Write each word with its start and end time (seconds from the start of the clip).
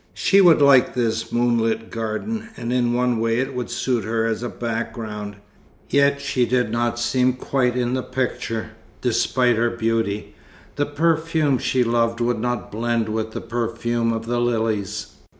She 0.15 0.41
would 0.41 0.63
like 0.63 0.95
this 0.95 1.31
moonlit 1.31 1.91
garden, 1.91 2.49
and 2.57 2.73
in 2.73 2.93
one 2.93 3.19
way 3.19 3.37
it 3.37 3.53
would 3.53 3.69
suit 3.69 4.03
her 4.03 4.25
as 4.25 4.41
a 4.41 4.49
background. 4.49 5.35
Yet 5.91 6.19
she 6.19 6.43
did 6.47 6.71
not 6.71 6.97
seem 6.97 7.33
quite 7.33 7.77
in 7.77 7.93
the 7.93 8.01
picture, 8.01 8.71
despite 9.01 9.57
her 9.57 9.69
beauty. 9.69 10.33
The 10.75 10.87
perfume 10.87 11.59
she 11.59 11.83
loved 11.83 12.19
would 12.19 12.39
not 12.39 12.71
blend 12.71 13.09
with 13.09 13.29
the 13.33 13.41
perfume 13.41 14.11
of 14.11 14.25
the 14.25 14.39
lilies. 14.39 15.17